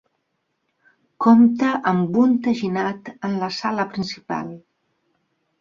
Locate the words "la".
3.45-3.51